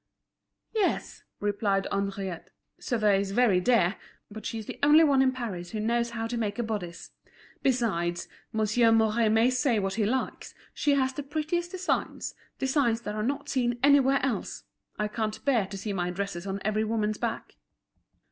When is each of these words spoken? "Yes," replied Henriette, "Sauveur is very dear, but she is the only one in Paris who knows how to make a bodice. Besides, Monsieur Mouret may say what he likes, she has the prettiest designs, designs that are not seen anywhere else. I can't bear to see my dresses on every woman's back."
"Yes," 0.73 1.21
replied 1.39 1.85
Henriette, 1.91 2.49
"Sauveur 2.79 3.13
is 3.13 3.33
very 3.33 3.59
dear, 3.61 3.97
but 4.31 4.47
she 4.47 4.57
is 4.57 4.65
the 4.65 4.79
only 4.81 5.03
one 5.03 5.21
in 5.21 5.31
Paris 5.31 5.69
who 5.69 5.79
knows 5.79 6.09
how 6.09 6.25
to 6.25 6.39
make 6.39 6.57
a 6.57 6.63
bodice. 6.63 7.11
Besides, 7.61 8.27
Monsieur 8.51 8.91
Mouret 8.91 9.29
may 9.31 9.51
say 9.51 9.77
what 9.77 9.93
he 9.93 10.05
likes, 10.07 10.55
she 10.73 10.95
has 10.95 11.13
the 11.13 11.21
prettiest 11.21 11.69
designs, 11.69 12.33
designs 12.57 13.01
that 13.01 13.13
are 13.13 13.21
not 13.21 13.47
seen 13.47 13.77
anywhere 13.83 14.17
else. 14.25 14.63
I 14.97 15.07
can't 15.07 15.45
bear 15.45 15.67
to 15.67 15.77
see 15.77 15.93
my 15.93 16.09
dresses 16.09 16.47
on 16.47 16.61
every 16.65 16.83
woman's 16.83 17.19
back." 17.19 17.57